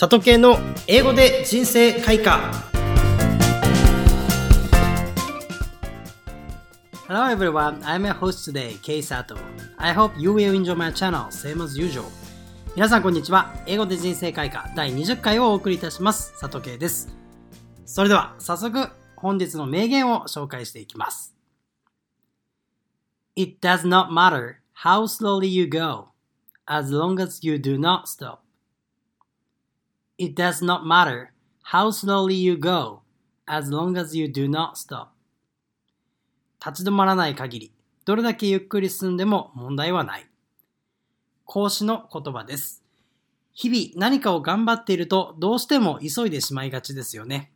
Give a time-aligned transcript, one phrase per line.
[0.00, 0.56] 里系の
[0.86, 2.52] 英語で人生開花
[7.08, 9.36] Hello everyone, I'm your host today, K Sato.
[9.76, 12.04] I hope you will enjoy my channel, same as usual.
[12.76, 13.52] 皆さんこんにちは。
[13.66, 16.30] 英語で人生開花第20回をお送りいたします。
[16.38, 17.08] 佐藤圭です。
[17.84, 21.34] それでは早速本日の名言を紹介していきます。
[23.34, 26.10] It does not matter how slowly you go,
[26.66, 28.47] as long as you do not stop.
[30.18, 31.28] It does not matter
[31.62, 33.02] how slowly you go,
[33.46, 35.10] as long as you do not stop.
[36.64, 37.72] 立ち止まらない限り、
[38.04, 40.28] どれだけゆっくり進んでも問題はない。
[41.44, 42.82] 講師の言葉です。
[43.52, 47.52] 日々何かを頑張っているとどうしても急いでしまいがちですよね。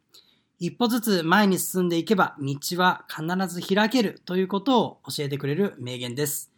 [0.61, 6.53] 一歩ずつ前に進んでいけば道は必ず開けるということを教えてくれる名言です。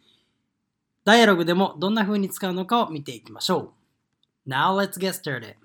[1.03, 3.73] ダイアログでもどんな風に使うのかを見ていきましょ
[4.45, 4.49] う。
[4.49, 5.64] Now let's get started.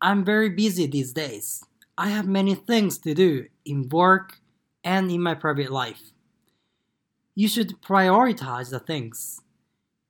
[0.00, 1.64] I'm very busy these days.
[1.96, 4.40] I have many things to do in work
[4.84, 6.12] and in my private life.
[7.34, 9.40] You should prioritize the things.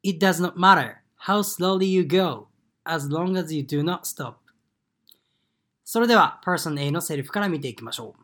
[0.03, 2.49] It does not matter how slowly you go
[2.85, 4.39] as long as you do not stop.
[5.85, 8.23] それでは Person A のセリフから見ていきましょう。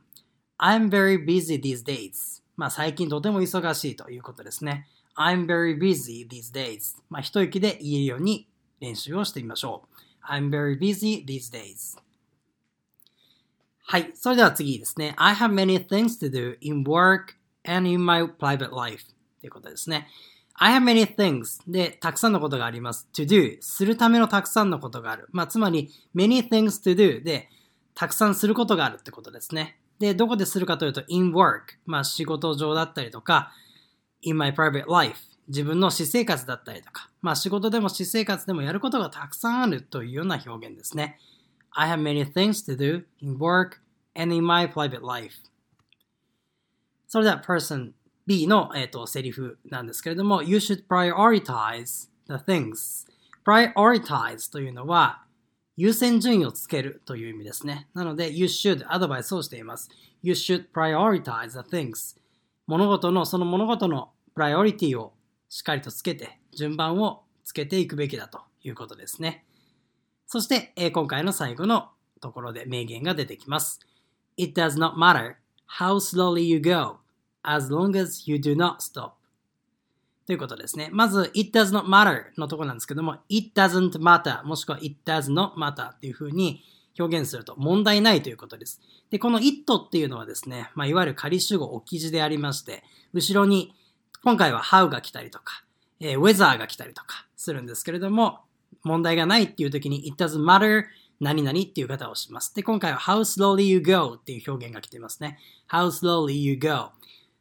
[0.58, 2.42] I'm very busy these days.
[2.56, 4.88] まあ最近とても忙しいということですね。
[5.16, 6.96] I'm very busy these days.
[7.08, 8.48] まあ一息で言えるように
[8.80, 10.11] 練習をしてみましょう。
[10.28, 11.98] I'm very busy these days.
[13.84, 14.10] はい。
[14.14, 15.14] それでは次ですね。
[15.16, 17.34] I have many things to do in work
[17.64, 19.04] and in my private life.
[19.40, 20.08] ということですね。
[20.54, 23.08] I have many things でたくさんのことがあります。
[23.12, 25.28] to do するためのたくさんのことがある。
[25.32, 27.48] まあ、つまり many things to do で
[27.94, 29.78] たくさんすることがあるってことですね。
[29.98, 33.52] で、どこでするかというと in work まあ仕事上だったりとか
[34.22, 35.18] in my private life
[35.52, 41.18] 自分の私生活だったりとか、まあ仕事でも私生活でもやることがたくさんあるというような表現ですね。
[41.72, 43.80] I have many things to do in work
[44.14, 45.34] and in my private life.
[47.06, 47.92] それでは person
[48.26, 53.06] B の、えーと、セリフなんですけれども You should prioritize the things.
[53.44, 55.24] prioritize というのは
[55.76, 57.88] 優先順位をつけるという意味ですね。
[57.92, 59.90] なので You should アドバイスをしています。
[60.22, 62.16] You should prioritize the things.
[62.66, 65.12] 物事の、その物事のプライオリティを
[65.52, 69.44] しっかりとつけて、順番をつけていくべきだということですね。
[70.26, 71.90] そして、え、今回の最後の
[72.22, 73.78] ところで名言が出てきます。
[74.38, 75.34] It does not matter
[75.78, 77.00] how slowly you go
[77.42, 79.10] as long as you do not stop.
[80.26, 80.88] ということですね。
[80.90, 86.62] まず、it does not matter のところなんですけども、it doesn't matter もしくは it does not matter っていうふうに
[86.98, 88.80] 表現すると問題ないということです。
[89.10, 92.82] で、この it っていうのはですね、まあ、いわゆる仮主語置き字でありまして、
[93.12, 93.74] 後ろに
[94.24, 95.64] 今回は how が来たりとか、
[95.98, 98.40] えー、whether が来たりとかするんですけれども、
[98.84, 100.84] 問題がないっていう時に it doesn't matter
[101.20, 102.54] 何々っていう方をします。
[102.54, 105.38] で、今回は how slowly you go っていう表現が来ていますね。
[105.68, 106.90] how slowly you go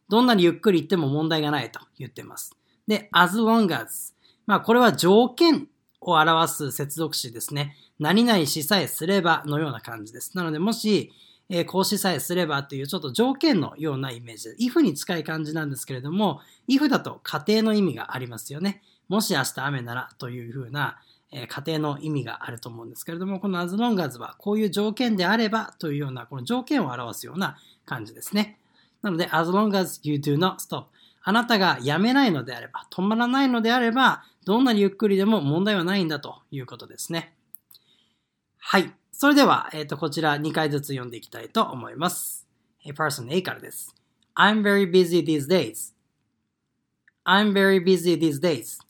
[0.08, 2.56] どんなにゆっくり行っても問題がないと言ってます。
[2.88, 4.14] で、as long as
[4.46, 5.68] まあこれは条件
[6.00, 7.76] を表す接続詞ですね。
[8.00, 10.36] 何々しさえすればのような感じです。
[10.36, 11.12] なので、もし、
[11.54, 18.82] えー、行使さえすればというちょっと条件のようなイメージで、if に近い感じなんですけれども、if だと仮定の意味がありますよね。
[19.08, 20.98] もし明日雨ならというふうな、
[21.30, 28.58] えー、仮定の意味があると思うんですけれども、この as long as はこういう条件であればというような、この条件を表すような感じですね。
[29.02, 30.84] なので、as long as you do not stop
[31.22, 37.34] あなたがやめないのであれば、止まらないのであれば、どんなにゆっくりでも問題はないんだということですね。
[38.58, 38.94] はい。
[39.22, 42.44] それでは、えっ、ー、と、こちら2回ずつ読んでいきたいと思います。
[42.84, 43.94] person A からです。
[44.34, 45.94] I'm very busy these days.
[47.24, 48.80] I'm very busy these days.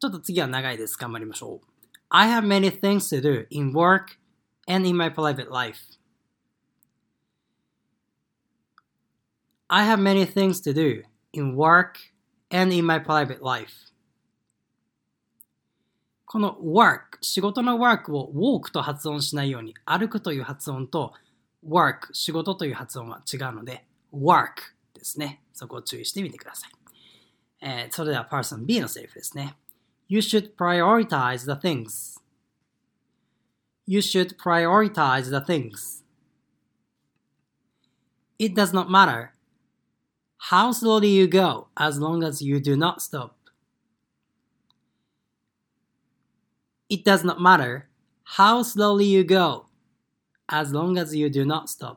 [0.00, 0.96] ちょっと次は長いです。
[0.96, 1.66] 頑張りましょう。
[2.08, 4.16] I have many things to do in work
[4.66, 5.76] and in my private life.
[9.68, 11.02] I have many things to do
[11.34, 11.96] in work
[12.50, 13.92] and in my private life.
[16.34, 21.12] この work、仕事の work を walk と発音しないように、歩くという発音と
[21.64, 24.48] work、仕事という発音は違うので、work
[24.94, 25.44] ですね。
[25.52, 26.70] そこを注意してみてください。
[27.60, 29.54] えー、それでは person B のセリフですね。
[30.08, 32.20] You should prioritize the things.
[33.86, 36.02] You should prioritize the things.
[38.40, 39.28] It does not matter
[40.50, 43.34] how slowly you go as long as you do not stop.
[46.88, 47.84] It does not matter
[48.36, 49.66] how slowly you go
[50.48, 51.96] as long as you do not stop.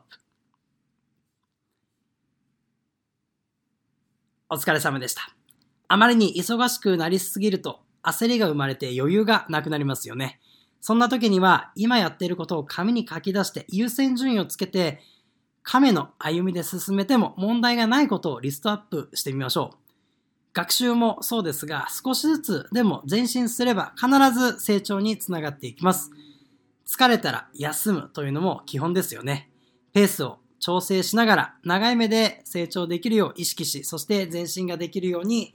[4.50, 5.34] お疲れ様でした。
[5.88, 10.40] あまりに忙しくなりすぎると、焦りが生まれて余裕がなくなりますよね。
[10.80, 15.00] そんな時には今やっていることを紙に書き出して優先順位をつけて
[15.62, 19.87] 亀の歩みで進めても問題がないことをリストアップしてみましょう。
[20.58, 26.10] 学習もそうですが少しずつでも前進すれば必ず成長につながっていきます。
[26.84, 29.50] 疲れたら休むというのも基本ですよね。
[29.92, 35.54] ペースを調整しながら長い目で成長できるよう意識し、そして前進ができるように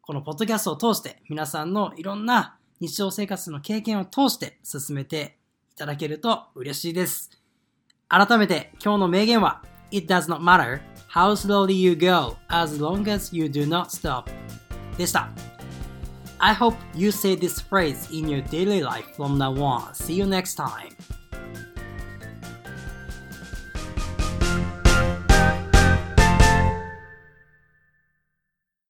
[0.00, 5.36] このポッドキャストを通して皆さんのいろんな日常生活の経験を通して進めて
[5.74, 7.30] いただけると嬉しいです。
[8.08, 10.80] 改めて今日の名言は It does not matter
[11.11, 14.29] how slowly you go as long as you do not stop
[14.97, 15.29] でした。
[16.39, 19.93] I hope you say this phrase in your daily life from now on.
[19.93, 20.95] See you next time.